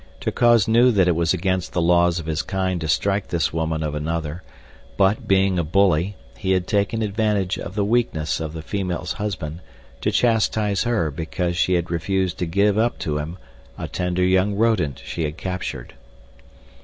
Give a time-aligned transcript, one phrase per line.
[0.19, 3.83] Terkoz knew that it was against the laws of his kind to strike this woman
[3.83, 4.41] of another,
[4.97, 9.59] but being a bully, he had taken advantage of the weakness of the female's husband
[10.01, 13.37] to chastise her because she had refused to give up to him
[13.77, 15.93] a tender young rodent she had captured.